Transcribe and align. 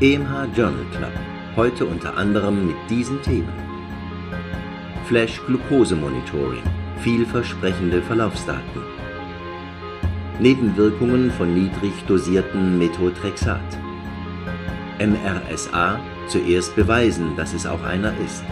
EMH 0.00 0.54
Journal 0.54 0.84
Club, 0.96 1.10
heute 1.56 1.84
unter 1.84 2.16
anderem 2.16 2.68
mit 2.68 2.76
diesen 2.88 3.20
Themen. 3.20 3.52
Flash 5.06 5.40
Glucose 5.44 5.96
Monitoring, 5.96 6.62
vielversprechende 7.00 8.00
Verlaufsdaten. 8.02 8.82
Nebenwirkungen 10.38 11.32
von 11.32 11.52
niedrig 11.52 11.92
dosierten 12.06 12.78
Methotrexat. 12.78 13.58
MRSA, 15.00 15.98
zuerst 16.28 16.76
beweisen, 16.76 17.34
dass 17.34 17.52
es 17.52 17.66
auch 17.66 17.82
einer 17.82 18.12
ist. 18.24 18.44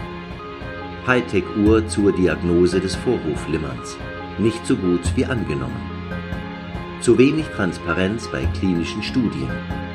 Hightech-Uhr 1.07 1.87
zur 1.87 2.11
Diagnose 2.11 2.81
des 2.81 2.97
Vorhofflimmerns, 2.97 3.97
nicht 4.39 4.67
so 4.67 4.75
gut 4.75 5.13
wie 5.15 5.27
angenommen. 5.27 5.81
Zu 7.01 7.17
wenig 7.19 7.47
Transparenz 7.55 8.27
bei 8.33 8.47
klinischen 8.59 9.05
Studien. 9.05 9.86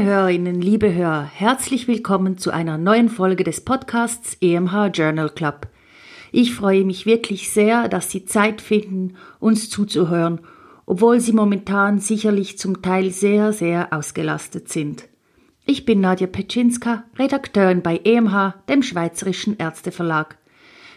Liebe 0.00 0.12
Hörerinnen, 0.12 0.62
liebe 0.62 0.94
Hörer, 0.94 1.24
herzlich 1.24 1.86
willkommen 1.86 2.38
zu 2.38 2.50
einer 2.50 2.78
neuen 2.78 3.10
Folge 3.10 3.44
des 3.44 3.60
Podcasts 3.60 4.34
EMH 4.40 4.86
Journal 4.94 5.28
Club. 5.28 5.68
Ich 6.32 6.54
freue 6.54 6.84
mich 6.84 7.04
wirklich 7.04 7.50
sehr, 7.50 7.86
dass 7.86 8.10
Sie 8.10 8.24
Zeit 8.24 8.62
finden, 8.62 9.16
uns 9.40 9.68
zuzuhören 9.68 10.40
obwohl 10.86 11.20
sie 11.20 11.32
momentan 11.32 12.00
sicherlich 12.00 12.58
zum 12.58 12.80
Teil 12.80 13.10
sehr, 13.10 13.52
sehr 13.52 13.92
ausgelastet 13.92 14.70
sind. 14.70 15.04
Ich 15.66 15.84
bin 15.84 16.00
Nadja 16.00 16.26
Petschinska, 16.26 17.04
Redakteurin 17.18 17.82
bei 17.82 18.00
EMH, 18.02 18.54
dem 18.68 18.82
Schweizerischen 18.82 19.58
Ärzteverlag. 19.58 20.38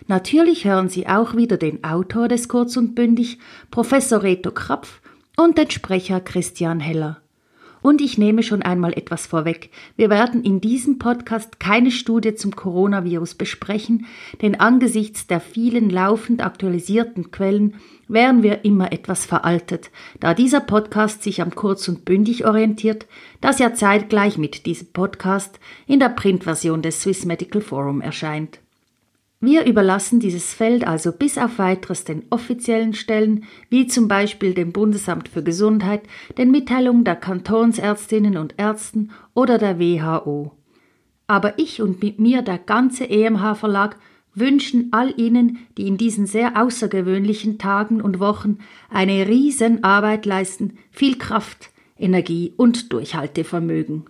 Natürlich 0.08 0.66
hören 0.66 0.88
Sie 0.88 1.08
auch 1.08 1.36
wieder 1.36 1.58
den 1.58 1.84
Autor 1.84 2.30
des 2.30 2.48
Kurz 2.48 2.78
und 2.78 2.96
Bündig, 2.96 3.38
Professor 3.70 4.24
Reto 4.24 4.52
Krapf, 4.52 5.02
und 5.36 5.58
den 5.58 5.70
Sprecher 5.70 6.22
Christian 6.22 6.80
Heller. 6.80 7.23
Und 7.84 8.00
ich 8.00 8.18
nehme 8.18 8.44
schon 8.44 8.62
einmal 8.62 8.94
etwas 8.94 9.28
vorweg. 9.28 9.70
Wir 9.98 10.10
werden 10.10 10.42
in 10.44 10.62
diesem 10.62 11.00
Podcast 11.00 11.60
keine 11.60 11.92
Studie 11.92 12.34
zum 12.34 12.56
Coronavirus 12.56 13.36
besprechen, 13.36 14.06
denn 14.42 14.58
angesichts 14.58 15.28
der 15.28 15.42
vielen 15.42 15.90
laufend 15.90 16.44
aktualisierten 16.44 17.30
Quellen 17.32 17.76
wären 18.08 18.42
wir 18.42 18.64
immer 18.64 18.94
etwas 18.94 19.26
veraltet, 19.26 19.92
da 20.22 20.34
dieser 20.34 20.62
Podcast 20.62 21.24
sich 21.24 21.42
am 21.42 21.54
kurz 21.56 21.90
und 21.90 22.06
bündig 22.06 22.46
orientiert, 22.46 23.06
das 23.42 23.60
ja 23.60 23.74
zeitgleich 23.74 24.38
mit 24.38 24.66
diesem 24.66 24.88
Podcast 24.88 25.60
in 25.86 26.00
der 26.00 26.10
Printversion 26.10 26.82
des 26.82 27.02
Swiss 27.02 27.26
Medical 27.26 27.62
Forum 27.62 28.00
erscheint. 28.00 28.63
Wir 29.46 29.66
überlassen 29.66 30.22
dieses 30.22 30.54
Feld 30.54 30.88
also 30.88 31.12
bis 31.12 31.38
auf 31.38 31.60
weiteres 31.60 32.06
den 32.06 32.24
offiziellen 32.30 32.94
Stellen, 32.94 33.44
wie 33.70 33.88
zum 33.88 34.08
Beispiel 34.08 34.54
dem 34.54 34.72
Bundesamt 34.72 35.28
für 35.28 35.44
Gesundheit, 35.44 36.04
den 36.38 36.50
Mitteilungen 36.50 37.04
der 37.04 37.18
Kantonsärztinnen 37.18 38.38
und 38.38 38.56
Ärzten 38.58 39.12
oder 39.34 39.58
der 39.58 39.82
WHO. 39.82 40.54
Aber 41.28 41.60
ich 41.60 41.82
und 41.82 42.02
mit 42.02 42.22
mir 42.22 42.42
der 42.42 42.58
ganze 42.58 43.10
EMH 43.10 43.56
Verlag 43.56 43.98
wünschen 44.34 44.88
all 44.94 45.14
Ihnen, 45.20 45.60
die 45.78 45.90
in 45.90 45.98
diesen 45.98 46.26
sehr 46.26 46.56
außergewöhnlichen 46.56 47.58
Tagen 47.58 48.00
und 48.00 48.22
Wochen 48.22 48.60
eine 48.90 49.28
Riesenarbeit 49.28 50.26
leisten, 50.26 50.78
viel 50.90 51.18
Kraft, 51.18 51.72
Energie 51.98 52.54
und 52.56 52.94
Durchhaltevermögen. 52.94 54.06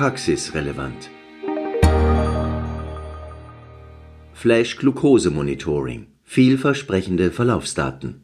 Praxisrelevant. 0.00 1.10
Flash-Glucose-Monitoring. 4.32 6.06
Vielversprechende 6.22 7.30
Verlaufsdaten. 7.30 8.22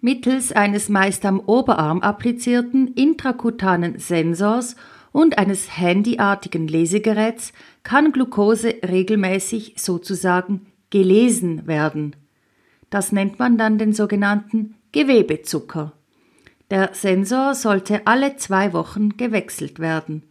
Mittels 0.00 0.52
eines 0.52 0.88
meist 0.88 1.24
am 1.24 1.40
Oberarm 1.40 2.02
applizierten 2.02 2.94
intrakutanen 2.94 3.98
Sensors 3.98 4.76
und 5.10 5.38
eines 5.38 5.76
handyartigen 5.76 6.68
Lesegeräts 6.68 7.52
kann 7.82 8.12
Glucose 8.12 8.76
regelmäßig 8.88 9.74
sozusagen 9.78 10.66
gelesen 10.90 11.66
werden. 11.66 12.14
Das 12.90 13.10
nennt 13.10 13.40
man 13.40 13.58
dann 13.58 13.78
den 13.78 13.92
sogenannten 13.92 14.76
Gewebezucker. 14.92 15.94
Der 16.70 16.90
Sensor 16.92 17.56
sollte 17.56 18.06
alle 18.06 18.36
zwei 18.36 18.72
Wochen 18.72 19.16
gewechselt 19.16 19.80
werden. 19.80 20.22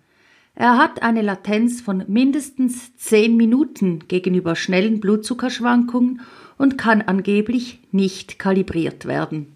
Er 0.55 0.77
hat 0.77 1.03
eine 1.03 1.21
Latenz 1.21 1.81
von 1.81 2.05
mindestens 2.07 2.95
10 2.95 3.35
Minuten 3.35 3.99
gegenüber 4.07 4.55
schnellen 4.55 5.01
Blutzuckerschwankungen 5.01 6.21
und 6.57 6.77
kann 6.77 7.01
angeblich 7.01 7.81
nicht 7.91 8.39
kalibriert 8.39 9.05
werden. 9.05 9.47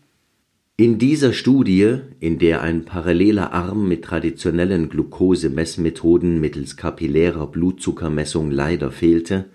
In 0.75 0.97
dieser 0.97 1.31
Studie, 1.33 1.99
in 2.19 2.37
der 2.37 2.61
ein 2.61 2.83
paralleler 2.83 3.53
Arm 3.53 3.87
mit 3.87 4.03
traditionellen 4.03 4.89
Glukosemessmethoden 4.89 6.39
mittels 6.39 6.77
kapillärer 6.77 7.47
Blutzuckermessung 7.47 8.51
leider 8.51 8.91
fehlte, 8.91 9.45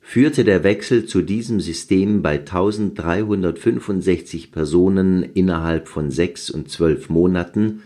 führte 0.00 0.44
der 0.44 0.64
Wechsel 0.64 1.06
zu 1.06 1.22
diesem 1.22 1.60
System 1.60 2.22
bei 2.22 2.38
1365 2.38 4.52
Personen 4.52 5.22
innerhalb 5.22 5.88
von 5.88 6.10
sechs 6.10 6.50
und 6.50 6.68
zwölf 6.68 7.08
Monaten 7.08 7.82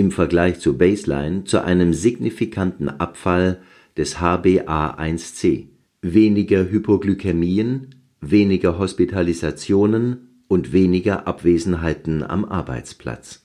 im 0.00 0.10
Vergleich 0.10 0.58
zur 0.60 0.78
Baseline 0.78 1.44
zu 1.44 1.62
einem 1.62 1.92
signifikanten 1.92 2.88
Abfall 2.88 3.60
des 3.98 4.16
HbA1c, 4.16 5.66
weniger 6.00 6.70
Hypoglykämien, 6.70 7.94
weniger 8.22 8.78
Hospitalisationen 8.78 10.42
und 10.48 10.72
weniger 10.72 11.28
Abwesenheiten 11.28 12.22
am 12.22 12.46
Arbeitsplatz. 12.46 13.44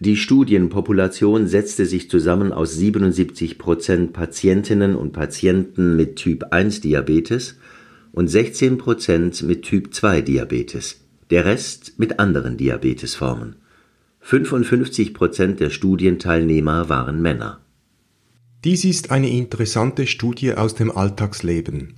Die 0.00 0.16
Studienpopulation 0.16 1.46
setzte 1.46 1.84
sich 1.84 2.08
zusammen 2.08 2.52
aus 2.52 2.74
77 2.76 3.58
Prozent 3.58 4.14
Patientinnen 4.14 4.96
und 4.96 5.12
Patienten 5.12 5.96
mit 5.96 6.16
Typ-1-Diabetes 6.16 7.58
und 8.12 8.28
16 8.28 8.78
Prozent 8.78 9.42
mit 9.42 9.62
Typ-2-Diabetes, 9.62 11.00
der 11.30 11.44
Rest 11.44 11.98
mit 11.98 12.18
anderen 12.18 12.56
Diabetesformen 12.56 13.56
55 14.26 15.12
Prozent 15.12 15.60
der 15.60 15.68
Studienteilnehmer 15.68 16.88
waren 16.88 17.20
Männer. 17.20 17.60
Dies 18.64 18.86
ist 18.86 19.10
eine 19.10 19.28
interessante 19.28 20.06
Studie 20.06 20.54
aus 20.54 20.74
dem 20.74 20.90
Alltagsleben. 20.90 21.92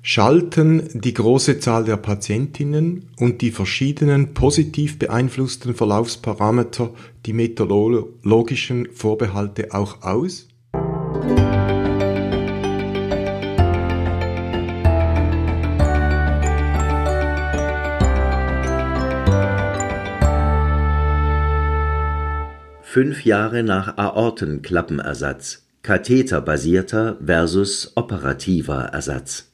Schalten 0.00 0.88
die 0.94 1.12
große 1.12 1.60
Zahl 1.60 1.84
der 1.84 1.98
Patientinnen 1.98 3.10
und 3.18 3.42
die 3.42 3.50
verschiedenen 3.50 4.32
positiv 4.32 4.98
beeinflussten 4.98 5.74
Verlaufsparameter 5.74 6.94
die 7.26 7.34
methodologischen 7.34 8.88
Vorbehalte 8.94 9.74
auch 9.74 10.00
aus? 10.00 10.48
Fünf 22.90 23.26
Jahre 23.26 23.62
nach 23.62 23.98
Aortenklappenersatz, 23.98 25.68
katheterbasierter 25.82 27.18
versus 27.22 27.92
operativer 27.96 28.78
Ersatz. 28.78 29.52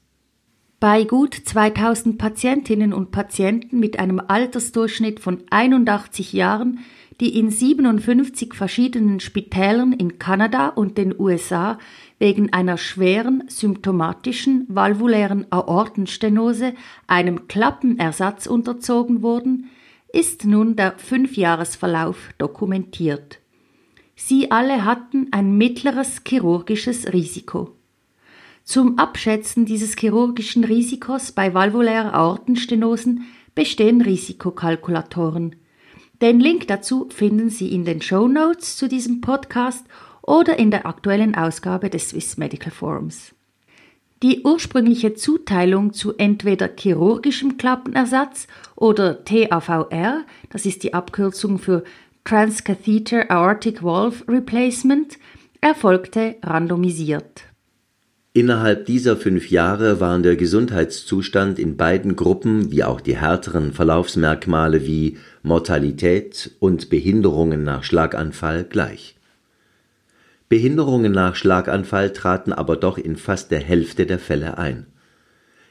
Bei 0.79 1.03
gut 1.03 1.35
2000 1.35 2.17
Patientinnen 2.17 2.93
und 2.93 3.11
Patienten 3.11 3.81
mit 3.81 3.99
einem 3.99 4.21
Altersdurchschnitt 4.21 5.19
von 5.19 5.43
81 5.51 6.33
Jahren, 6.33 6.79
die 7.21 7.37
in 7.37 7.51
57 7.51 8.55
verschiedenen 8.55 9.19
Spitälern 9.19 9.93
in 9.93 10.21
Kanada 10.21 10.69
und 10.69 10.97
den 10.97 11.13
USA 11.19 11.81
wegen 12.21 12.53
einer 12.53 12.79
schweren 12.79 13.43
symptomatischen 13.49 14.65
valvulären 14.69 15.47
Aortenstenose 15.51 16.73
einem 17.09 17.49
Klappenersatz 17.49 18.47
unterzogen 18.47 19.23
wurden, 19.23 19.71
ist 20.15 20.45
nun 20.45 20.77
der 20.77 20.99
Fünfjahresverlauf 20.99 22.31
dokumentiert. 22.39 23.41
Sie 24.17 24.51
alle 24.51 24.85
hatten 24.85 25.29
ein 25.33 25.57
mittleres 25.59 26.23
chirurgisches 26.27 27.13
Risiko. 27.13 27.73
Zum 28.63 28.99
Abschätzen 28.99 29.67
dieses 29.67 29.97
chirurgischen 29.97 30.65
Risikos 30.65 31.33
bei 31.33 31.53
valvulärer 31.53 32.15
Aortenstenosen 32.15 33.25
bestehen 33.55 34.01
Risikokalkulatoren. 34.01 35.57
Den 36.23 36.41
Link 36.41 36.69
dazu 36.69 37.09
finden 37.11 37.51
Sie 37.51 37.73
in 37.73 37.85
den 37.85 38.01
Show 38.01 38.29
Notes 38.29 38.77
zu 38.77 38.89
diesem 38.89 39.21
Podcast 39.21 39.85
oder 40.23 40.59
in 40.59 40.71
der 40.71 40.87
aktuellen 40.87 41.35
Ausgabe 41.35 41.91
des 41.91 42.11
Swiss 42.11 42.39
Medical 42.39 42.71
Forums. 42.71 43.35
Die 44.25 44.41
ursprüngliche 44.43 45.13
Zuteilung 45.13 45.93
zu 45.93 46.15
entweder 46.17 46.71
chirurgischem 46.75 47.59
Klappenersatz 47.59 48.47
oder 48.75 49.23
TAVR, 49.23 50.25
das 50.49 50.65
ist 50.65 50.83
die 50.83 50.95
Abkürzung 50.95 51.59
für 51.59 51.85
Transcatheter 52.25 53.31
Aortic 53.31 53.83
Valve 53.83 54.25
Replacement, 54.27 55.19
erfolgte 55.61 56.37
randomisiert. 56.43 57.43
Innerhalb 58.33 58.87
dieser 58.87 59.19
fünf 59.19 59.51
Jahre 59.51 60.01
waren 60.01 60.23
der 60.23 60.37
Gesundheitszustand 60.37 61.59
in 61.59 61.77
beiden 61.77 62.17
Gruppen 62.17 62.73
wie 62.73 62.83
auch 62.83 63.03
die 63.03 63.19
härteren 63.19 63.75
Verlaufsmerkmale 63.75 64.87
wie 64.87 65.19
Mortalität 65.43 66.53
und 66.61 66.89
Behinderungen 66.89 67.63
nach 67.63 67.85
Schlaganfall 67.85 68.65
gleich. 68.65 69.17
Behinderungen 70.55 71.11
nach 71.11 71.35
Schlaganfall 71.35 72.13
traten 72.13 72.53
aber 72.53 72.77
doch 72.77 72.97
in 72.97 73.17
fast 73.17 73.51
der 73.51 73.59
Hälfte 73.59 74.07
der 74.07 74.21
Fälle 74.21 74.57
ein. 74.57 74.87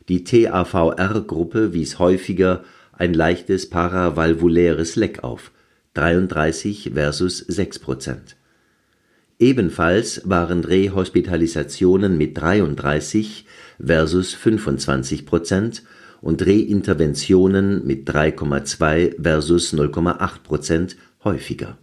Die 0.09 0.25
TAVR-Gruppe 0.25 1.71
wies 1.71 1.99
häufiger 1.99 2.65
ein 2.91 3.13
leichtes 3.13 3.69
paravalvuläres 3.69 4.97
Leck 4.97 5.23
auf 5.23 5.51
(33 5.93 6.91
versus 6.93 7.37
6 7.37 7.79
Prozent). 7.79 8.35
Ebenfalls 9.39 10.23
waren 10.25 10.65
Rehospitalisationen 10.65 12.17
mit 12.17 12.37
33 12.37 13.45
versus 13.81 14.33
25 14.33 15.25
Prozent 15.25 15.83
und 16.19 16.45
Reinterventionen 16.45 17.87
mit 17.87 18.09
3,2 18.09 19.23
versus 19.23 19.73
0,8 19.73 20.43
Prozent 20.43 20.97
häufiger. 21.23 21.77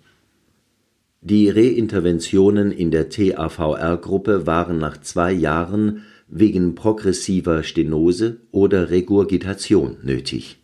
Die 1.23 1.51
Reinterventionen 1.51 2.73
in 2.73 2.91
der 2.91 3.11
TAVR-Gruppe 3.11 4.47
waren 4.47 4.79
nach 4.79 4.99
zwei 5.03 5.31
Jahren 5.33 6.05
wegen 6.29 6.75
progressiver 6.75 7.63
Stenose 7.63 8.41
oder 8.53 8.89
Regurgitation 8.89 9.99
nötig. 10.03 10.61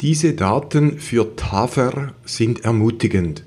Diese 0.00 0.32
Daten 0.32 0.98
für 0.98 1.36
TAVR 1.36 2.14
sind 2.24 2.64
ermutigend. 2.64 3.44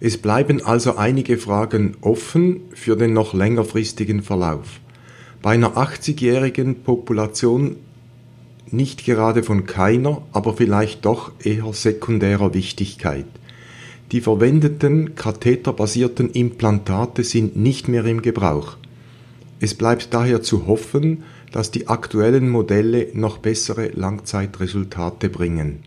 Es 0.00 0.18
bleiben 0.18 0.60
also 0.60 0.96
einige 0.96 1.38
Fragen 1.38 1.96
offen 2.00 2.62
für 2.74 2.96
den 2.96 3.12
noch 3.12 3.32
längerfristigen 3.32 4.24
Verlauf. 4.24 4.80
Bei 5.40 5.50
einer 5.50 5.76
80-jährigen 5.76 6.82
Population 6.82 7.76
nicht 8.72 9.04
gerade 9.04 9.44
von 9.44 9.66
keiner, 9.66 10.22
aber 10.32 10.52
vielleicht 10.52 11.04
doch 11.04 11.30
eher 11.44 11.72
sekundärer 11.72 12.54
Wichtigkeit. 12.54 13.26
Die 14.12 14.20
verwendeten 14.20 15.14
katheterbasierten 15.14 16.30
Implantate 16.30 17.22
sind 17.22 17.54
nicht 17.56 17.86
mehr 17.86 18.04
im 18.06 18.22
Gebrauch. 18.22 18.76
Es 19.60 19.74
bleibt 19.74 20.12
daher 20.12 20.42
zu 20.42 20.66
hoffen, 20.66 21.22
dass 21.52 21.70
die 21.70 21.86
aktuellen 21.86 22.48
Modelle 22.48 23.08
noch 23.12 23.38
bessere 23.38 23.88
Langzeitresultate 23.88 25.28
bringen. 25.28 25.84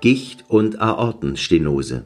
Gicht 0.00 0.44
und 0.48 0.80
Aortenstenose. 0.80 2.04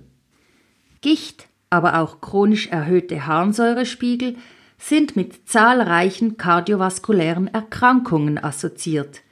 Gicht, 1.01 1.48
aber 1.71 2.01
auch 2.01 2.21
chronisch 2.21 2.69
erhöhte 2.69 3.27
Harnsäurespiegel 3.27 4.37
sind 4.79 5.17
mit 5.17 5.49
zahlreichen 5.49 6.37
kardiovaskulären 6.37 7.49
Erkrankungen 7.49 8.43
assoziiert, 8.43 9.23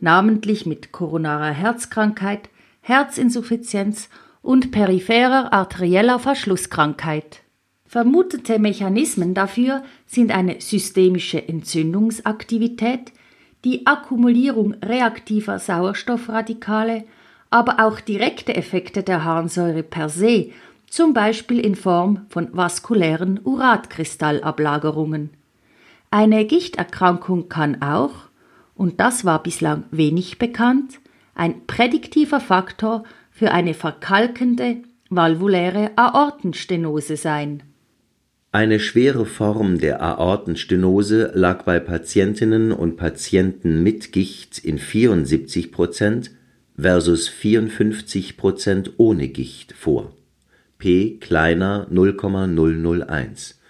namentlich 0.00 0.66
mit 0.66 0.92
koronarer 0.92 1.52
Herzkrankheit, 1.52 2.50
Herzinsuffizienz 2.80 4.08
und 4.42 4.70
peripherer 4.70 5.52
arterieller 5.52 6.18
Verschlusskrankheit. 6.18 7.42
Vermutete 7.86 8.58
Mechanismen 8.58 9.34
dafür 9.34 9.82
sind 10.06 10.30
eine 10.30 10.60
systemische 10.60 11.48
Entzündungsaktivität, 11.48 13.12
die 13.64 13.86
Akkumulierung 13.86 14.74
reaktiver 14.74 15.58
Sauerstoffradikale 15.58 17.04
aber 17.50 17.84
auch 17.84 18.00
direkte 18.00 18.54
Effekte 18.54 19.02
der 19.02 19.24
Harnsäure 19.24 19.82
per 19.82 20.08
se, 20.08 20.50
zum 20.90 21.14
Beispiel 21.14 21.60
in 21.60 21.74
Form 21.74 22.26
von 22.28 22.48
vaskulären 22.52 23.40
Uratkristalablagerungen. 23.42 25.30
Eine 26.10 26.44
Gichterkrankung 26.46 27.48
kann 27.48 27.82
auch, 27.82 28.14
und 28.74 29.00
das 29.00 29.24
war 29.24 29.42
bislang 29.42 29.84
wenig 29.90 30.38
bekannt, 30.38 31.00
ein 31.34 31.66
prädiktiver 31.66 32.40
Faktor 32.40 33.04
für 33.30 33.52
eine 33.52 33.74
verkalkende 33.74 34.78
valvuläre 35.10 35.92
Aortenstenose 35.96 37.16
sein. 37.16 37.62
Eine 38.50 38.80
schwere 38.80 39.26
Form 39.26 39.78
der 39.78 40.02
Aortenstenose 40.02 41.32
lag 41.34 41.64
bei 41.64 41.78
Patientinnen 41.80 42.72
und 42.72 42.96
Patienten 42.96 43.82
mit 43.82 44.10
Gicht 44.12 44.58
in 44.58 44.78
74 44.78 45.70
Prozent 45.70 46.30
versus 46.76 47.28
54 47.28 48.36
Prozent 48.36 48.92
ohne 48.96 49.28
Gicht 49.28 49.72
vor, 49.72 50.12
p 50.78 51.18
kleiner 51.18 51.86
0,001, 51.90 53.60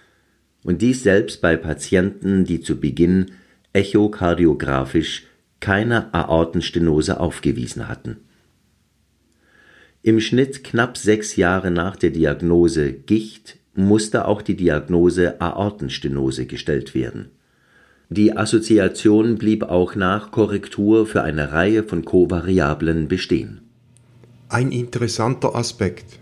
und 0.63 0.81
dies 0.81 1.03
selbst 1.03 1.41
bei 1.41 1.57
Patienten, 1.57 2.45
die 2.45 2.61
zu 2.61 2.79
Beginn 2.79 3.31
echokardiographisch 3.73 5.25
keine 5.59 6.13
Aortenstenose 6.13 7.19
aufgewiesen 7.19 7.87
hatten. 7.87 8.17
Im 10.01 10.19
Schnitt 10.19 10.63
knapp 10.63 10.97
sechs 10.97 11.35
Jahre 11.35 11.71
nach 11.71 11.95
der 11.95 12.11
Diagnose 12.11 12.93
Gicht 12.93 13.57
musste 13.73 14.25
auch 14.25 14.41
die 14.41 14.55
Diagnose 14.55 15.41
Aortenstenose 15.41 16.45
gestellt 16.45 16.95
werden 16.95 17.31
die 18.11 18.35
Assoziation 18.35 19.37
blieb 19.37 19.61
auch 19.61 19.93
nach 19.93 20.31
Korrektur 20.31 21.05
für 21.05 21.21
eine 21.21 21.51
Reihe 21.51 21.83
von 21.83 22.05
Kovariablen 22.05 23.07
bestehen. 23.07 23.61
Ein 24.49 24.71
interessanter 24.71 25.53
Aspekt. 25.53 26.17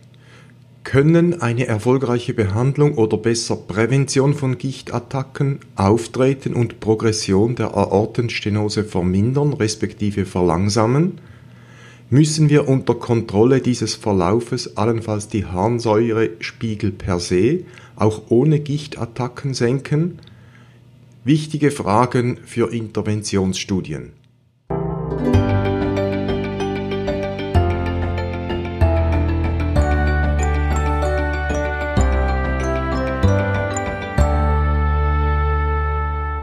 Können 0.87 1.41
eine 1.41 1.67
erfolgreiche 1.67 2.33
Behandlung 2.33 2.94
oder 2.97 3.17
besser 3.17 3.57
Prävention 3.57 4.33
von 4.33 4.57
Gichtattacken, 4.57 5.59
Auftreten 5.75 6.53
und 6.53 6.79
Progression 6.79 7.56
der 7.56 7.75
Aortenstenose 7.75 8.85
vermindern 8.85 9.51
respektive 9.51 10.25
verlangsamen? 10.25 11.19
Müssen 12.09 12.49
wir 12.49 12.69
unter 12.69 12.95
Kontrolle 12.95 13.59
dieses 13.59 13.95
Verlaufes 13.95 14.77
allenfalls 14.77 15.27
die 15.27 15.44
Harnsäurespiegel 15.44 16.94
per 16.94 17.19
se, 17.19 17.65
auch 17.97 18.21
ohne 18.29 18.61
Gichtattacken 18.61 19.53
senken? 19.53 20.19
Wichtige 21.25 21.71
Fragen 21.71 22.39
für 22.45 22.71
Interventionsstudien. 22.71 24.13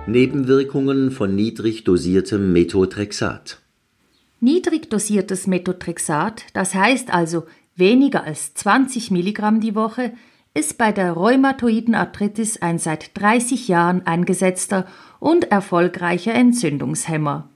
Nebenwirkungen 0.07 1.11
von 1.11 1.35
niedrig 1.35 1.85
dosiertem 1.85 2.53
Methotrexat. 2.53 3.63
Niedrig 4.39 4.91
dosiertes 4.91 5.47
Methotrexat, 5.47 6.45
das 6.53 6.75
heißt 6.75 7.13
also 7.13 7.45
weniger 7.75 8.25
als 8.25 8.53
20 8.53 9.11
Milligramm 9.11 9.63
die 9.63 9.75
Woche, 9.75 10.13
ist 10.53 10.77
bei 10.77 10.93
der 10.93 11.13
rheumatoiden 11.13 11.95
Arthritis 11.95 12.61
ein 12.61 12.79
seit 12.79 13.19
30 13.19 13.67
Jahren 13.69 14.07
eingesetzter 14.07 14.87
und 15.21 15.51
erfolgreicher 15.51 16.35
Entzündungshemmer. 16.35 17.49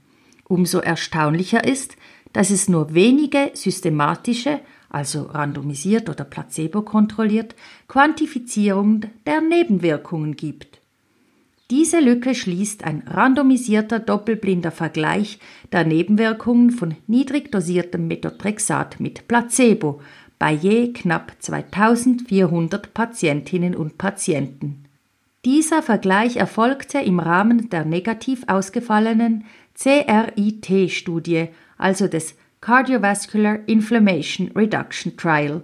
Umso 0.45 0.79
erstaunlicher 0.79 1.65
ist, 1.65 1.97
dass 2.33 2.49
es 2.49 2.67
nur 2.67 2.95
wenige 2.95 3.51
systematische, 3.53 4.61
also 4.89 5.25
randomisiert 5.25 6.09
oder 6.09 6.25
placebo 6.25 6.81
kontrolliert, 6.81 7.55
Quantifizierungen 7.89 9.11
der 9.27 9.43
Nebenwirkungen 9.43 10.35
gibt. 10.35 10.78
Diese 11.71 12.01
Lücke 12.01 12.35
schließt 12.35 12.85
ein 12.85 13.03
randomisierter 13.07 13.99
doppelblinder 13.99 14.71
Vergleich 14.71 15.39
der 15.71 15.85
Nebenwirkungen 15.85 16.71
von 16.71 16.97
niedrig 17.07 17.53
dosiertem 17.53 18.09
Methotrexat 18.09 19.01
mit 19.01 19.29
Placebo 19.29 20.01
bei 20.39 20.53
je 20.53 20.95
knapp 20.95 21.33
2400 21.39 22.95
Patientinnen 22.95 23.75
und 23.75 23.99
Patienten. 23.99 24.85
Dieser 25.45 25.83
Vergleich 25.83 26.37
erfolgte 26.37 27.01
im 27.01 27.21
Rahmen 27.21 27.69
der 27.69 27.85
negativ 27.85 28.45
ausgefallenen 28.47 29.45
CRIT-Studie, 29.75 31.49
also 31.77 32.09
des 32.09 32.35
Cardiovascular 32.63 33.59
Inflammation 33.67 34.51
Reduction 34.57 35.17
Trial, 35.17 35.63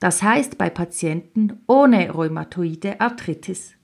das 0.00 0.22
heißt 0.22 0.58
bei 0.58 0.68
Patienten 0.68 1.60
ohne 1.66 2.10
rheumatoide 2.10 3.00
Arthritis. 3.00 3.77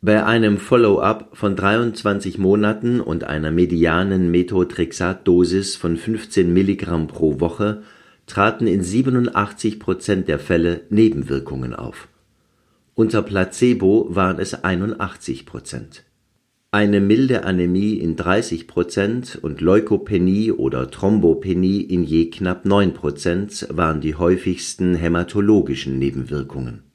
Bei 0.00 0.24
einem 0.24 0.58
Follow-up 0.58 1.30
von 1.32 1.56
23 1.56 2.38
Monaten 2.38 3.00
und 3.00 3.24
einer 3.24 3.50
medianen 3.50 4.30
Methotrexat-Dosis 4.30 5.74
von 5.74 5.96
15 5.96 6.52
Milligramm 6.52 7.08
pro 7.08 7.40
Woche 7.40 7.82
traten 8.26 8.68
in 8.68 8.84
87 8.84 9.80
Prozent 9.80 10.28
der 10.28 10.38
Fälle 10.38 10.82
Nebenwirkungen 10.88 11.74
auf. 11.74 12.06
Unter 12.94 13.22
Placebo 13.22 14.06
waren 14.10 14.38
es 14.38 14.62
81 14.62 15.46
Prozent. 15.46 16.04
Eine 16.70 17.00
milde 17.00 17.42
Anämie 17.42 17.94
in 17.94 18.14
30 18.14 18.68
Prozent 18.68 19.36
und 19.42 19.60
Leukopenie 19.60 20.52
oder 20.52 20.92
Thrombopenie 20.92 21.80
in 21.80 22.04
je 22.04 22.30
knapp 22.30 22.64
9 22.64 22.94
Prozent 22.94 23.66
waren 23.72 24.00
die 24.00 24.14
häufigsten 24.14 24.94
hämatologischen 24.94 25.98
Nebenwirkungen 25.98 26.87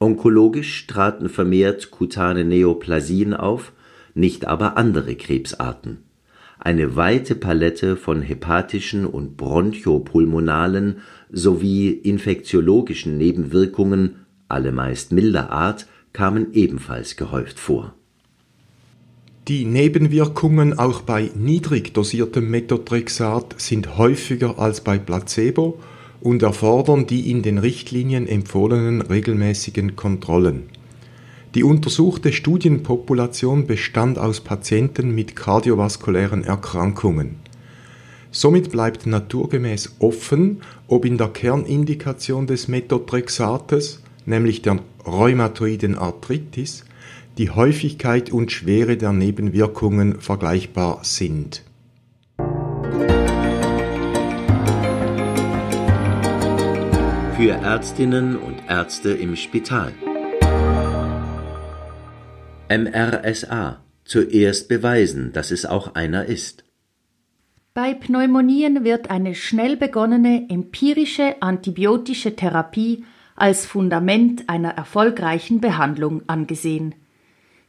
Onkologisch 0.00 0.86
traten 0.86 1.28
vermehrt 1.28 1.90
kutane 1.90 2.44
Neoplasien 2.44 3.34
auf, 3.34 3.72
nicht 4.14 4.46
aber 4.46 4.76
andere 4.76 5.16
Krebsarten. 5.16 5.98
Eine 6.60 6.96
weite 6.96 7.34
Palette 7.34 7.96
von 7.96 8.22
hepatischen 8.22 9.06
und 9.06 9.36
bronchopulmonalen 9.36 10.98
sowie 11.30 11.90
infektiologischen 11.90 13.16
Nebenwirkungen, 13.16 14.26
alle 14.48 14.72
meist 14.72 15.12
milder 15.12 15.50
Art, 15.50 15.86
kamen 16.12 16.52
ebenfalls 16.52 17.16
gehäuft 17.16 17.58
vor. 17.58 17.94
Die 19.46 19.64
Nebenwirkungen 19.64 20.78
auch 20.78 21.00
bei 21.02 21.30
niedrig 21.34 21.94
dosiertem 21.94 22.50
Methotrexat 22.50 23.54
sind 23.58 23.96
häufiger 23.96 24.58
als 24.58 24.82
bei 24.82 24.98
Placebo 24.98 25.80
und 26.20 26.42
erfordern 26.42 27.06
die 27.06 27.30
in 27.30 27.42
den 27.42 27.58
Richtlinien 27.58 28.26
empfohlenen 28.26 29.02
regelmäßigen 29.02 29.96
Kontrollen. 29.96 30.64
Die 31.54 31.64
untersuchte 31.64 32.32
Studienpopulation 32.32 33.66
bestand 33.66 34.18
aus 34.18 34.40
Patienten 34.40 35.14
mit 35.14 35.34
kardiovaskulären 35.36 36.44
Erkrankungen. 36.44 37.36
Somit 38.30 38.70
bleibt 38.70 39.06
naturgemäß 39.06 39.96
offen, 40.00 40.60
ob 40.86 41.06
in 41.06 41.16
der 41.16 41.28
Kernindikation 41.28 42.46
des 42.46 42.68
Methotrexates, 42.68 44.02
nämlich 44.26 44.60
der 44.60 44.80
rheumatoiden 45.06 45.96
Arthritis, 45.96 46.84
die 47.38 47.50
Häufigkeit 47.50 48.30
und 48.30 48.52
Schwere 48.52 48.96
der 48.96 49.12
Nebenwirkungen 49.12 50.20
vergleichbar 50.20 51.00
sind 51.02 51.62
für 57.38 57.52
Ärztinnen 57.52 58.36
und 58.36 58.64
Ärzte 58.68 59.10
im 59.10 59.36
Spital. 59.36 59.92
MRSA 62.68 63.80
zuerst 64.02 64.68
beweisen, 64.68 65.32
dass 65.32 65.52
es 65.52 65.64
auch 65.64 65.94
einer 65.94 66.24
ist. 66.24 66.64
Bei 67.74 67.94
Pneumonien 67.94 68.82
wird 68.82 69.10
eine 69.10 69.36
schnell 69.36 69.76
begonnene 69.76 70.46
empirische 70.50 71.40
antibiotische 71.40 72.34
Therapie 72.34 73.04
als 73.36 73.66
Fundament 73.66 74.48
einer 74.48 74.70
erfolgreichen 74.70 75.60
Behandlung 75.60 76.22
angesehen. 76.26 76.96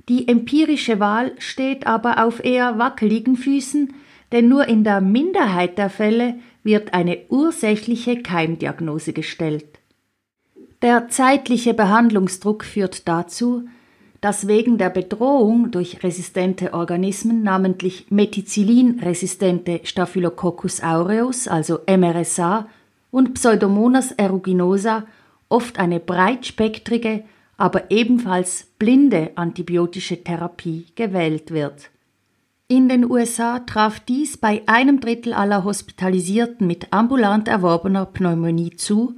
Die 0.08 0.28
empirische 0.28 1.00
Wahl 1.00 1.34
steht 1.38 1.86
aber 1.86 2.26
auf 2.26 2.44
eher 2.44 2.80
wackeligen 2.80 3.36
Füßen, 3.36 3.94
denn 4.32 4.48
nur 4.48 4.68
in 4.68 4.84
der 4.84 5.02
Minderheit 5.02 5.78
der 5.78 5.90
Fälle 5.90 6.36
wird 6.64 6.94
eine 6.94 7.18
ursächliche 7.30 8.22
Keimdiagnose 8.22 9.14
gestellt. 9.14 9.66
Der 10.82 11.10
zeitliche 11.10 11.74
Behandlungsdruck 11.74 12.64
führt 12.64 13.08
dazu, 13.08 13.68
dass 14.22 14.48
wegen 14.48 14.78
der 14.78 14.90
Bedrohung 14.90 15.72
durch 15.72 16.04
resistente 16.04 16.74
Organismen, 16.74 17.42
namentlich 17.42 18.08
Methicillin-resistente 18.10 19.82
Staphylococcus 19.84 20.82
aureus, 20.82 21.48
also 21.48 21.80
MRSA, 21.88 22.68
und 23.12 23.34
Pseudomonas 23.34 24.18
aeruginosa 24.20 25.06
oft 25.48 25.80
eine 25.80 26.00
breitspektrige, 26.00 27.24
aber 27.58 27.92
ebenfalls 27.92 28.68
blinde 28.78 29.32
antibiotische 29.36 30.24
Therapie 30.24 30.86
gewählt 30.96 31.52
wird. 31.52 31.90
In 32.72 32.88
den 32.88 33.10
USA 33.10 33.58
traf 33.58 34.00
dies 34.00 34.38
bei 34.38 34.62
einem 34.68 35.00
Drittel 35.00 35.34
aller 35.34 35.64
Hospitalisierten 35.64 36.68
mit 36.68 36.94
ambulant 36.94 37.48
erworbener 37.48 38.06
Pneumonie 38.06 38.76
zu, 38.76 39.16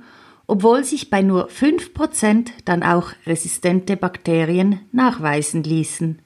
obwohl 0.47 0.85
sich 0.85 1.09
bei 1.09 1.21
nur 1.21 1.49
5% 1.49 2.47
dann 2.63 2.81
auch 2.81 3.11
resistente 3.27 3.97
Bakterien 3.97 4.79
nachweisen 4.93 5.63
ließen. 5.63 6.19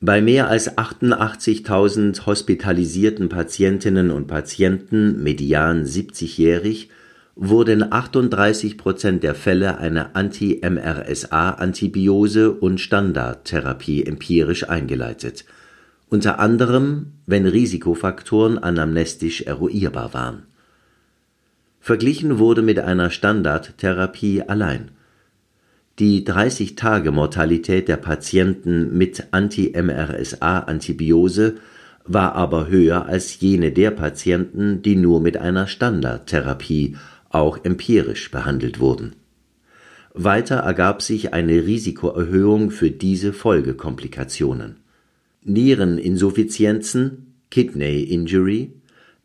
Bei 0.00 0.20
mehr 0.20 0.48
als 0.48 0.76
88.000 0.76 2.26
hospitalisierten 2.26 3.28
Patientinnen 3.28 4.10
und 4.10 4.26
Patienten, 4.26 5.22
median 5.22 5.84
70-jährig, 5.84 6.90
wurden 7.36 7.84
38% 7.84 9.20
der 9.20 9.36
Fälle 9.36 9.78
eine 9.78 10.16
Anti-MRSA-Antibiose 10.16 12.50
und 12.50 12.80
Standardtherapie 12.80 14.04
empirisch 14.04 14.68
eingeleitet– 14.68 15.44
unter 16.10 16.38
anderem 16.40 17.12
wenn 17.26 17.46
Risikofaktoren 17.46 18.58
anamnestisch 18.58 19.42
eruierbar 19.42 20.12
waren. 20.12 20.42
Verglichen 21.80 22.38
wurde 22.38 22.62
mit 22.62 22.80
einer 22.80 23.10
Standardtherapie 23.10 24.42
allein. 24.42 24.90
Die 26.00 26.26
30-Tage-Mortalität 26.26 27.86
der 27.88 27.96
Patienten 27.96 28.98
mit 28.98 29.28
Anti-MRSA-Antibiose 29.30 31.54
war 32.04 32.34
aber 32.34 32.66
höher 32.68 33.06
als 33.06 33.38
jene 33.40 33.70
der 33.70 33.92
Patienten, 33.92 34.82
die 34.82 34.96
nur 34.96 35.20
mit 35.20 35.36
einer 35.36 35.68
Standardtherapie, 35.68 36.96
auch 37.28 37.64
empirisch, 37.64 38.32
behandelt 38.32 38.80
wurden. 38.80 39.14
Weiter 40.12 40.56
ergab 40.56 41.02
sich 41.02 41.32
eine 41.32 41.66
Risikoerhöhung 41.66 42.72
für 42.72 42.90
diese 42.90 43.32
Folgekomplikationen 43.32 44.80
Niereninsuffizienzen 45.42 47.32
(Kidney 47.50 48.02
Injury), 48.02 48.72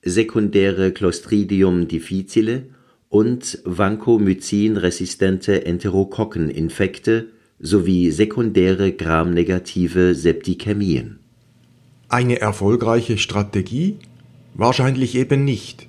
sekundäre 0.02 0.94
Clostridium 0.94 1.90
difficile 1.90 2.68
und 3.10 3.60
Vancomycin-resistente 3.66 5.66
Enterokokkeninfekte 5.66 7.28
sowie 7.60 8.12
sekundäre 8.12 8.94
gramnegative 8.94 10.16
Septikämien. 10.16 11.20
Eine 12.08 12.40
erfolgreiche 12.40 13.18
Strategie? 13.18 13.98
Wahrscheinlich 14.54 15.16
eben 15.16 15.44
nicht 15.44 15.85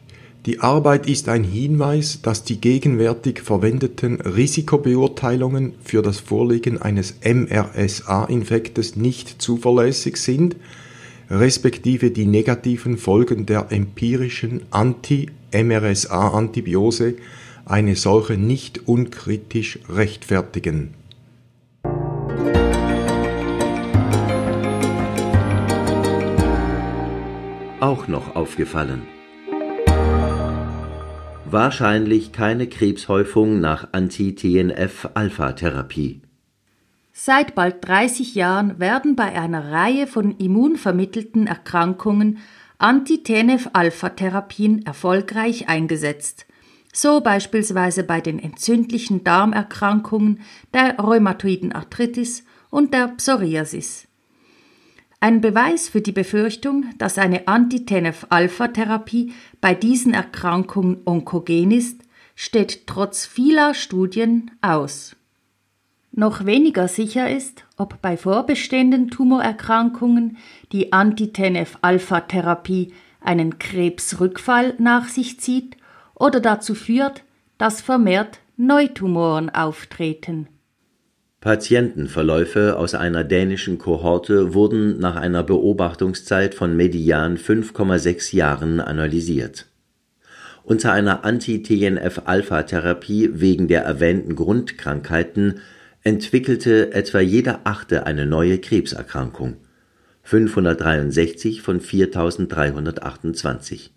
die 0.46 0.60
Arbeit 0.60 1.06
ist 1.08 1.28
ein 1.28 1.42
Hinweis, 1.42 2.20
dass 2.22 2.44
die 2.44 2.60
gegenwärtig 2.60 3.40
verwendeten 3.40 4.20
Risikobeurteilungen 4.20 5.74
für 5.82 6.02
das 6.02 6.20
Vorliegen 6.20 6.80
eines 6.80 7.16
MRSA-Infektes 7.24 8.94
nicht 8.94 9.42
zuverlässig 9.42 10.18
sind, 10.18 10.54
respektive 11.28 12.12
die 12.12 12.26
negativen 12.26 12.96
Folgen 12.96 13.44
der 13.44 13.72
empirischen 13.72 14.62
Anti-MRSA-Antibiose 14.70 17.14
eine 17.64 17.96
solche 17.96 18.34
nicht 18.34 18.86
unkritisch 18.86 19.80
rechtfertigen. 19.88 20.94
Auch 27.80 28.06
noch 28.06 28.36
aufgefallen 28.36 29.15
wahrscheinlich 31.50 32.32
keine 32.32 32.68
Krebshäufung 32.68 33.60
nach 33.60 33.88
Anti-TNF-Alpha-Therapie. 33.92 36.20
Seit 37.12 37.54
bald 37.54 37.86
30 37.86 38.34
Jahren 38.34 38.78
werden 38.78 39.16
bei 39.16 39.40
einer 39.40 39.72
Reihe 39.72 40.06
von 40.06 40.36
immunvermittelten 40.36 41.46
Erkrankungen 41.46 42.40
Anti-TNF-Alpha-Therapien 42.78 44.84
erfolgreich 44.84 45.66
eingesetzt, 45.68 46.44
so 46.92 47.22
beispielsweise 47.22 48.04
bei 48.04 48.20
den 48.20 48.38
entzündlichen 48.38 49.24
Darmerkrankungen, 49.24 50.40
der 50.74 50.98
rheumatoiden 50.98 51.72
Arthritis 51.72 52.44
und 52.70 52.92
der 52.92 53.08
Psoriasis. 53.08 54.06
Ein 55.18 55.40
Beweis 55.40 55.88
für 55.88 56.02
die 56.02 56.12
Befürchtung, 56.12 56.90
dass 56.99 57.16
eine 57.16 57.49
Anti-TNF-Alpha-Therapie 57.49 59.32
bei 59.62 59.75
diesen 59.75 60.12
Erkrankungen 60.12 60.99
onkogen 61.06 61.70
ist, 61.70 62.02
steht 62.35 62.87
trotz 62.87 63.25
vieler 63.25 63.73
Studien 63.73 64.50
aus. 64.61 65.16
Noch 66.12 66.44
weniger 66.44 66.87
sicher 66.87 67.30
ist, 67.30 67.64
ob 67.78 68.02
bei 68.02 68.18
vorbestehenden 68.18 69.08
Tumorerkrankungen 69.08 70.37
die 70.73 70.92
Anti-TNF-Alpha-Therapie 70.92 72.92
einen 73.20 73.58
Krebsrückfall 73.58 74.75
nach 74.78 75.08
sich 75.08 75.40
zieht 75.40 75.78
oder 76.14 76.40
dazu 76.40 76.75
führt, 76.75 77.25
dass 77.56 77.80
vermehrt 77.80 78.40
Neutumoren 78.58 79.49
auftreten 79.49 80.49
Patientenverläufe 81.46 82.76
aus 82.76 82.94
einer 82.96 83.22
dänischen 83.22 83.78
Kohorte 83.78 84.52
wurden 84.52 84.98
nach 84.98 85.14
einer 85.14 85.44
Beobachtungszeit 85.44 86.56
von 86.56 86.76
median 86.76 87.38
5,6 87.38 88.34
Jahren 88.34 88.80
analysiert. 88.80 89.66
Unter 90.64 90.90
einer 90.90 91.24
Anti-TNF-Alpha-Therapie 91.24 93.30
wegen 93.34 93.68
der 93.68 93.84
erwähnten 93.84 94.34
Grundkrankheiten 94.34 95.60
entwickelte 96.02 96.92
etwa 96.92 97.20
jeder 97.20 97.60
Achte 97.62 98.06
eine 98.06 98.26
neue 98.26 98.58
Krebserkrankung 98.58 99.58
(563 100.24 101.62
von 101.62 101.78
4328). 101.78 103.94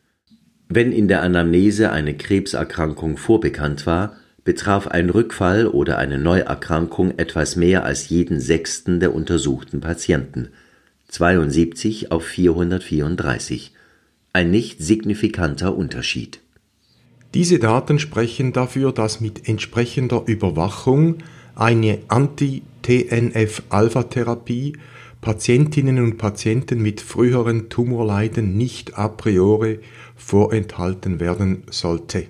Wenn 0.67 0.91
in 0.91 1.07
der 1.07 1.23
Anamnese 1.23 1.91
eine 1.91 2.15
Krebserkrankung 2.15 3.17
vorbekannt 3.17 3.87
war 3.87 4.18
betraf 4.49 4.87
ein 4.87 5.11
Rückfall 5.11 5.67
oder 5.67 5.99
eine 5.99 6.17
Neuerkrankung 6.17 7.19
etwas 7.19 7.55
mehr 7.55 7.83
als 7.83 8.09
jeden 8.09 8.39
sechsten 8.39 8.99
der 8.99 9.13
untersuchten 9.13 9.79
Patienten 9.79 10.49
(72 11.09 12.11
auf 12.11 12.25
434), 12.25 13.75
ein 14.33 14.49
nicht 14.49 14.81
signifikanter 14.81 15.77
Unterschied. 15.77 16.39
Diese 17.35 17.59
Daten 17.59 17.99
sprechen 17.99 18.51
dafür, 18.51 18.91
dass 18.91 19.21
mit 19.21 19.47
entsprechender 19.47 20.23
Überwachung 20.25 21.19
eine 21.53 21.99
Anti-TNF-Alpha-Therapie 22.07 24.77
Patientinnen 25.21 26.03
und 26.03 26.17
Patienten 26.17 26.81
mit 26.81 27.01
früheren 27.01 27.69
Tumorleiden 27.69 28.57
nicht 28.57 28.97
a 28.97 29.09
priori 29.09 29.77
vorenthalten 30.15 31.19
werden 31.19 31.65
sollte 31.69 32.25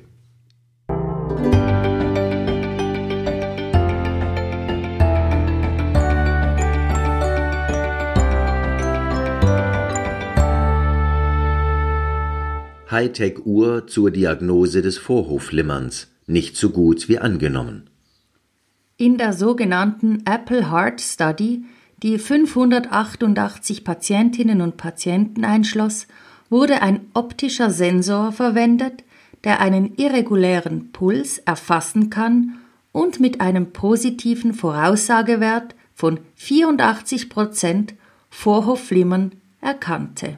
Hightech-Uhr 12.91 13.85
zur 13.85 14.09
Diagnose 14.09 14.81
des 14.81 14.97
Vorhofflimmerns, 14.97 16.07
nicht 16.25 16.57
so 16.57 16.71
gut 16.71 17.07
wie 17.07 17.19
angenommen. 17.19 17.89
In 18.97 19.17
der 19.17 19.33
sogenannten 19.33 20.23
Apple 20.25 20.71
Heart 20.71 20.99
Study, 20.99 21.65
die 22.01 22.17
588 22.17 23.83
Patientinnen 23.83 24.61
und 24.61 24.77
Patienten 24.77 25.45
einschloss, 25.45 26.07
wurde 26.49 26.81
ein 26.81 27.01
optischer 27.13 27.69
Sensor 27.69 28.31
verwendet, 28.31 29.03
der 29.43 29.61
einen 29.61 29.95
irregulären 29.95 30.91
Puls 30.91 31.37
erfassen 31.37 32.09
kann 32.09 32.57
und 32.91 33.19
mit 33.19 33.39
einem 33.39 33.71
positiven 33.71 34.53
Voraussagewert 34.53 35.75
von 35.93 36.19
84 36.35 37.29
Prozent 37.29 37.93
Vorhofflimmern 38.29 39.33
erkannte 39.61 40.37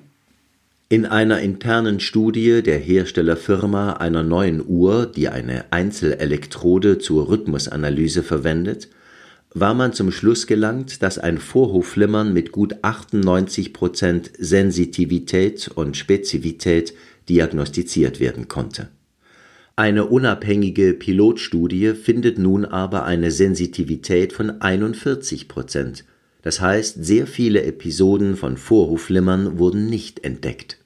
in 0.92 1.06
einer 1.06 1.40
internen 1.40 2.02
Studie 2.02 2.62
der 2.62 2.78
Herstellerfirma 2.78 3.94
einer 3.94 4.24
neuen 4.24 4.62
Uhr, 4.68 5.06
die 5.06 5.30
eine 5.30 5.72
Einzelelektrode 5.72 6.98
zur 6.98 7.30
Rhythmusanalyse 7.30 8.24
verwendet, 8.24 8.90
war 9.54 9.74
man 9.74 9.94
zum 9.94 10.12
Schluss 10.12 10.48
gelangt, 10.48 11.02
dass 11.02 11.18
ein 11.18 11.38
Vorhofflimmern 11.38 12.34
mit 12.34 12.52
gut 12.52 12.76
98 12.82 13.72
Prozent 13.72 14.32
Sensitivität 14.38 15.70
und 15.74 15.96
Spezifität 15.96 16.94
diagnostiziert 17.30 18.20
werden 18.20 18.50
konnte. 18.50 18.90
Eine 19.78 20.08
unabhängige 20.08 20.94
Pilotstudie 20.94 21.94
findet 21.94 22.38
nun 22.38 22.66
aber 22.66 23.06
eine 23.06 23.32
Sensitivität 23.32 24.34
von 24.34 24.60
41 24.62 25.48
Prozent. 25.48 26.04
Das 26.42 26.60
heißt, 26.60 27.06
sehr 27.06 27.28
viele 27.28 27.64
Episoden 27.64 28.36
von 28.36 28.58
Vorhofflimmern 28.58 29.58
wurden 29.58 29.90
nicht 29.90 30.26
entdeckt. 30.26 30.81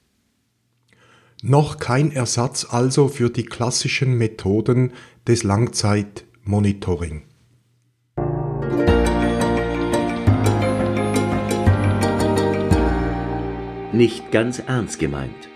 Noch 1.42 1.78
kein 1.78 2.12
Ersatz 2.12 2.66
also 2.68 3.08
für 3.08 3.28
die 3.28 3.44
klassischen 3.44 4.16
Methoden 4.16 4.92
des 5.28 5.42
Langzeitmonitoring. 5.42 7.22
Nicht 13.92 14.30
ganz 14.30 14.60
ernst 14.60 14.98
gemeint. 14.98 15.50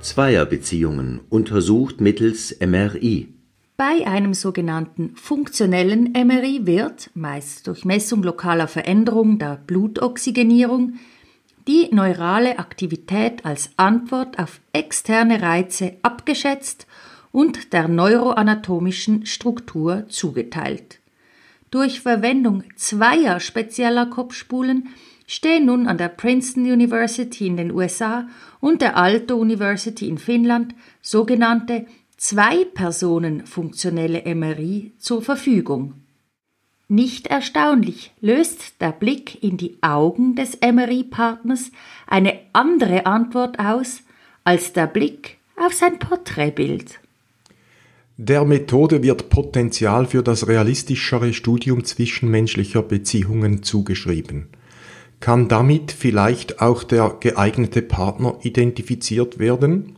Zweierbeziehungen 0.00 1.20
untersucht 1.30 2.00
mittels 2.00 2.56
MRI. 2.60 3.28
Bei 3.76 4.06
einem 4.06 4.34
sogenannten 4.34 5.16
funktionellen 5.16 6.12
MRI 6.12 6.66
wird, 6.66 7.10
meist 7.14 7.66
durch 7.68 7.84
Messung 7.84 8.22
lokaler 8.22 8.68
Veränderung 8.68 9.38
der 9.38 9.56
Blutoxygenierung, 9.66 10.94
die 11.66 11.88
neurale 11.92 12.58
Aktivität 12.58 13.44
als 13.44 13.70
Antwort 13.76 14.38
auf 14.38 14.60
externe 14.72 15.42
Reize 15.42 15.96
abgeschätzt 16.02 16.86
und 17.32 17.72
der 17.72 17.88
neuroanatomischen 17.88 19.26
Struktur 19.26 20.06
zugeteilt. 20.08 21.00
Durch 21.70 22.00
Verwendung 22.00 22.62
zweier 22.76 23.40
spezieller 23.40 24.06
Kopfspulen 24.06 24.88
stehen 25.26 25.66
nun 25.66 25.88
an 25.88 25.98
der 25.98 26.08
Princeton 26.08 26.70
University 26.70 27.46
in 27.46 27.56
den 27.56 27.72
USA 27.72 28.28
und 28.60 28.82
der 28.82 28.96
Aalto 28.96 29.36
University 29.36 30.08
in 30.08 30.18
Finnland 30.18 30.74
sogenannte 31.02 31.86
Zwei-Personen-funktionelle 32.16 34.22
MRI 34.34 34.92
zur 34.98 35.20
Verfügung. 35.20 36.03
Nicht 36.88 37.28
erstaunlich 37.28 38.12
löst 38.20 38.80
der 38.80 38.92
Blick 38.92 39.42
in 39.42 39.56
die 39.56 39.78
Augen 39.80 40.36
des 40.36 40.58
MRI-Partners 40.60 41.70
eine 42.06 42.38
andere 42.52 43.06
Antwort 43.06 43.58
aus 43.58 44.02
als 44.44 44.74
der 44.74 44.86
Blick 44.86 45.38
auf 45.56 45.72
sein 45.72 45.98
Porträtbild. 45.98 47.00
Der 48.16 48.44
Methode 48.44 49.02
wird 49.02 49.28
Potenzial 49.30 50.06
für 50.06 50.22
das 50.22 50.46
realistischere 50.46 51.32
Studium 51.32 51.84
zwischenmenschlicher 51.84 52.82
Beziehungen 52.82 53.62
zugeschrieben. 53.62 54.48
Kann 55.20 55.48
damit 55.48 55.90
vielleicht 55.90 56.60
auch 56.60 56.84
der 56.84 57.16
geeignete 57.18 57.80
Partner 57.82 58.36
identifiziert 58.42 59.38
werden? 59.38 59.96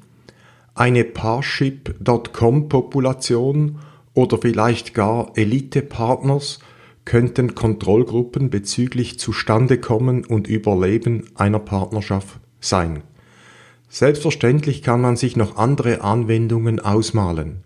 Eine 0.74 1.02
Parship.com-Population 1.04 3.80
oder 4.14 4.38
vielleicht 4.38 4.94
gar 4.94 5.36
Elite-Partners 5.36 6.60
könnten 7.06 7.54
Kontrollgruppen 7.54 8.50
bezüglich 8.50 9.18
Zustandekommen 9.18 10.26
und 10.26 10.46
Überleben 10.48 11.24
einer 11.34 11.60
Partnerschaft 11.60 12.40
sein. 12.60 13.02
Selbstverständlich 13.88 14.82
kann 14.82 15.00
man 15.00 15.16
sich 15.16 15.36
noch 15.36 15.56
andere 15.56 16.02
Anwendungen 16.02 16.80
ausmalen. 16.80 17.62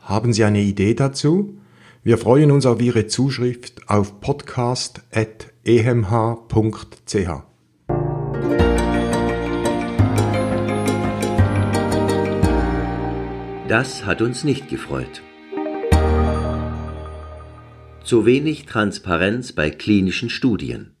Haben 0.00 0.32
Sie 0.32 0.42
eine 0.42 0.62
Idee 0.62 0.94
dazu? 0.94 1.58
Wir 2.02 2.18
freuen 2.18 2.50
uns 2.50 2.66
auf 2.66 2.80
Ihre 2.80 3.06
Zuschrift 3.06 3.88
auf 3.88 4.20
podcast.emh.ch. 4.20 5.02
Das 13.68 14.06
hat 14.06 14.22
uns 14.22 14.44
nicht 14.44 14.70
gefreut. 14.70 15.22
Zu 18.08 18.24
wenig 18.24 18.64
Transparenz 18.64 19.52
bei 19.52 19.68
klinischen 19.68 20.30
Studien. 20.30 20.96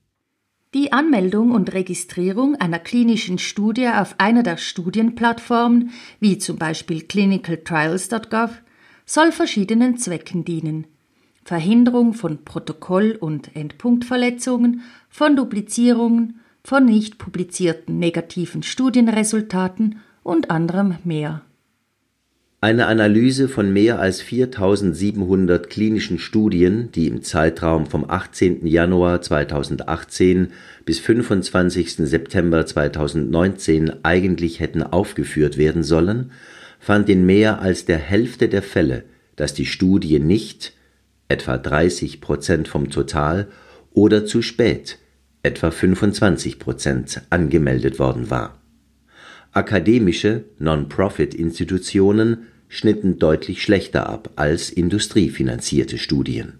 Die 0.74 0.92
Anmeldung 0.92 1.52
und 1.52 1.72
Registrierung 1.72 2.54
einer 2.56 2.78
klinischen 2.78 3.38
Studie 3.38 3.88
auf 3.88 4.16
einer 4.18 4.42
der 4.42 4.58
Studienplattformen, 4.58 5.88
wie 6.20 6.36
zum 6.36 6.58
Beispiel 6.58 7.00
clinicaltrials.gov, 7.00 8.60
soll 9.06 9.32
verschiedenen 9.32 9.96
Zwecken 9.96 10.44
dienen. 10.44 10.86
Verhinderung 11.44 12.12
von 12.12 12.44
Protokoll- 12.44 13.16
und 13.16 13.56
Endpunktverletzungen, 13.56 14.82
von 15.08 15.34
Duplizierungen, 15.34 16.40
von 16.62 16.84
nicht 16.84 17.16
publizierten 17.16 17.98
negativen 17.98 18.62
Studienresultaten 18.62 20.00
und 20.22 20.50
anderem 20.50 20.96
mehr. 21.04 21.40
Eine 22.60 22.86
Analyse 22.86 23.48
von 23.48 23.72
mehr 23.72 24.00
als 24.00 24.20
4700 24.20 25.70
klinischen 25.70 26.18
Studien, 26.18 26.90
die 26.90 27.06
im 27.06 27.22
Zeitraum 27.22 27.86
vom 27.86 28.10
18. 28.10 28.66
Januar 28.66 29.22
2018 29.22 30.48
bis 30.84 30.98
25. 30.98 31.98
September 31.98 32.66
2019 32.66 34.04
eigentlich 34.04 34.58
hätten 34.58 34.82
aufgeführt 34.82 35.56
werden 35.56 35.84
sollen, 35.84 36.32
fand 36.80 37.08
in 37.08 37.24
mehr 37.24 37.60
als 37.60 37.84
der 37.84 37.98
Hälfte 37.98 38.48
der 38.48 38.62
Fälle, 38.62 39.04
dass 39.36 39.54
die 39.54 39.66
Studie 39.66 40.18
nicht 40.18 40.72
etwa 41.28 41.58
30 41.58 42.20
Prozent 42.20 42.66
vom 42.66 42.90
Total 42.90 43.46
oder 43.92 44.26
zu 44.26 44.42
spät 44.42 44.98
etwa 45.44 45.70
25 45.70 46.58
Prozent 46.58 47.22
angemeldet 47.30 48.00
worden 48.00 48.30
war 48.30 48.57
akademische 49.52 50.44
Non-Profit-Institutionen 50.58 52.46
schnitten 52.68 53.18
deutlich 53.18 53.62
schlechter 53.62 54.08
ab 54.08 54.30
als 54.36 54.70
industriefinanzierte 54.70 55.98
Studien. 55.98 56.58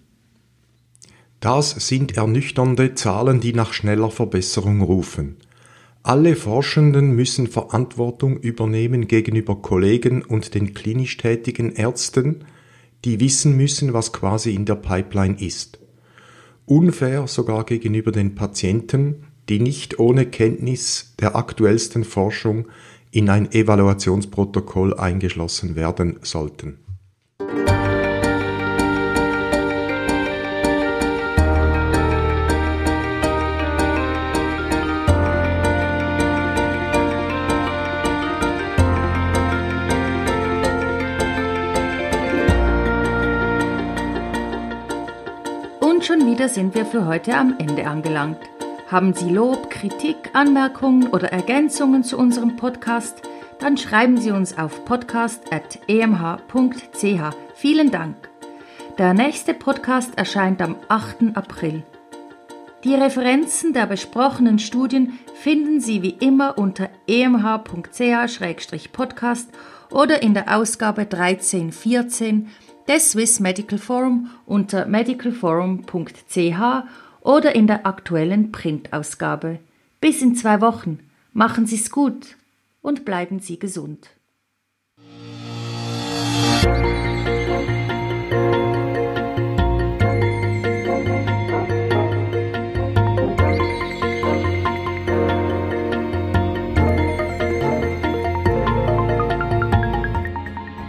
Das 1.40 1.70
sind 1.70 2.16
ernüchternde 2.16 2.94
Zahlen, 2.94 3.40
die 3.40 3.52
nach 3.52 3.72
schneller 3.72 4.10
Verbesserung 4.10 4.82
rufen. 4.82 5.36
Alle 6.02 6.34
Forschenden 6.34 7.14
müssen 7.14 7.46
Verantwortung 7.46 8.38
übernehmen 8.38 9.06
gegenüber 9.06 9.56
Kollegen 9.56 10.22
und 10.22 10.54
den 10.54 10.74
klinisch 10.74 11.16
tätigen 11.16 11.72
Ärzten, 11.72 12.44
die 13.04 13.20
wissen 13.20 13.56
müssen, 13.56 13.92
was 13.92 14.12
quasi 14.12 14.54
in 14.54 14.64
der 14.64 14.76
Pipeline 14.76 15.36
ist. 15.38 15.78
Unfair 16.66 17.26
sogar 17.28 17.64
gegenüber 17.64 18.10
den 18.10 18.34
Patienten, 18.34 19.27
die 19.48 19.60
nicht 19.60 19.98
ohne 19.98 20.26
Kenntnis 20.26 21.14
der 21.20 21.36
aktuellsten 21.36 22.04
Forschung 22.04 22.68
in 23.10 23.30
ein 23.30 23.50
Evaluationsprotokoll 23.50 24.94
eingeschlossen 24.94 25.76
werden 25.76 26.18
sollten. 26.22 26.78
Und 45.80 46.04
schon 46.04 46.26
wieder 46.30 46.48
sind 46.48 46.74
wir 46.74 46.84
für 46.84 47.06
heute 47.06 47.34
am 47.34 47.56
Ende 47.58 47.86
angelangt. 47.86 48.38
Haben 48.90 49.12
Sie 49.12 49.28
Lob, 49.28 49.68
Kritik, 49.68 50.30
Anmerkungen 50.32 51.08
oder 51.08 51.30
Ergänzungen 51.30 52.02
zu 52.02 52.16
unserem 52.16 52.56
Podcast? 52.56 53.20
Dann 53.58 53.76
schreiben 53.76 54.16
Sie 54.16 54.30
uns 54.30 54.56
auf 54.56 54.86
podcast.emh.ch. 54.86 57.36
Vielen 57.54 57.90
Dank. 57.90 58.16
Der 58.96 59.12
nächste 59.12 59.52
Podcast 59.52 60.16
erscheint 60.16 60.62
am 60.62 60.76
8. 60.88 61.36
April. 61.36 61.82
Die 62.82 62.94
Referenzen 62.94 63.74
der 63.74 63.84
besprochenen 63.84 64.58
Studien 64.58 65.18
finden 65.34 65.82
Sie 65.82 66.00
wie 66.00 66.16
immer 66.20 66.56
unter 66.56 66.88
emh.ch-podcast 67.06 69.50
oder 69.90 70.22
in 70.22 70.32
der 70.32 70.56
Ausgabe 70.56 71.02
1314 71.02 72.48
des 72.88 73.10
Swiss 73.10 73.38
Medical 73.38 73.78
Forum 73.78 74.30
unter 74.46 74.86
medicalforum.ch 74.86 76.84
oder 77.28 77.54
in 77.54 77.66
der 77.66 77.84
aktuellen 77.84 78.52
Printausgabe. 78.52 79.58
Bis 80.00 80.22
in 80.22 80.34
zwei 80.34 80.62
Wochen. 80.62 81.00
Machen 81.34 81.66
Sie's 81.66 81.90
gut 81.90 82.38
und 82.80 83.04
bleiben 83.04 83.38
Sie 83.38 83.58
gesund. 83.58 84.08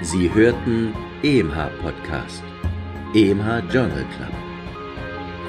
Sie 0.02 0.34
hörten 0.34 0.96
EMH 1.22 1.70
Podcast, 1.82 2.44
EMH 3.14 3.60
Journal 3.74 4.06
Club. 4.16 4.49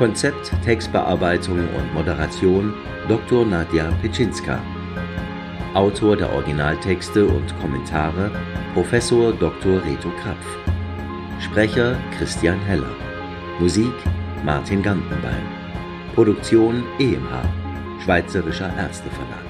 Konzept, 0.00 0.50
Textbearbeitung 0.64 1.58
und 1.58 1.92
Moderation 1.92 2.72
Dr. 3.06 3.44
Nadja 3.44 3.90
Pitschinska. 4.00 4.58
Autor 5.74 6.16
der 6.16 6.32
Originaltexte 6.32 7.26
und 7.26 7.54
Kommentare 7.60 8.30
Professor 8.72 9.30
Dr. 9.30 9.84
Reto 9.84 10.08
Krapf. 10.22 10.46
Sprecher 11.38 11.98
Christian 12.16 12.58
Heller. 12.60 12.96
Musik 13.58 13.92
Martin 14.42 14.82
Gantenbein. 14.82 15.44
Produktion 16.14 16.82
EMH, 16.98 18.02
Schweizerischer 18.02 18.74
Ärzteverlag. 18.78 19.49